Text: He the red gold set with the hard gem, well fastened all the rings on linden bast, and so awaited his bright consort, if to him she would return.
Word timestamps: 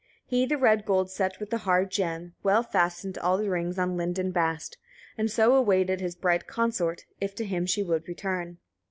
He 0.25 0.47
the 0.47 0.57
red 0.57 0.83
gold 0.87 1.11
set 1.11 1.39
with 1.39 1.51
the 1.51 1.59
hard 1.59 1.91
gem, 1.91 2.33
well 2.41 2.63
fastened 2.63 3.19
all 3.19 3.37
the 3.37 3.51
rings 3.51 3.77
on 3.77 3.97
linden 3.97 4.31
bast, 4.31 4.77
and 5.15 5.29
so 5.29 5.53
awaited 5.53 6.01
his 6.01 6.15
bright 6.15 6.47
consort, 6.47 7.05
if 7.19 7.35
to 7.35 7.45
him 7.45 7.67
she 7.67 7.83
would 7.83 8.07
return. 8.07 8.57